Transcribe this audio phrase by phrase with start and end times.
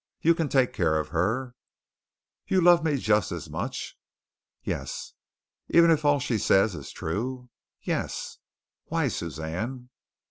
[0.21, 1.53] You can take care of her."
[2.47, 3.99] "You love me just as much?"
[4.63, 5.13] "Yes."
[5.69, 7.51] "Even if all she says is true?"
[7.83, 8.39] "Yes."
[8.85, 9.89] "Why, Suzanne?"